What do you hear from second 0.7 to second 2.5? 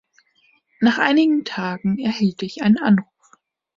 Nach einigen Tagen erhielt